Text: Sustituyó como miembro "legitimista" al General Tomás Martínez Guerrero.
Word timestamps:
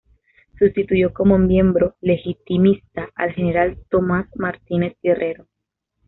Sustituyó 0.57 1.13
como 1.13 1.37
miembro 1.37 1.95
"legitimista" 2.01 3.11
al 3.13 3.33
General 3.33 3.77
Tomás 3.87 4.25
Martínez 4.33 4.97
Guerrero. 5.03 5.45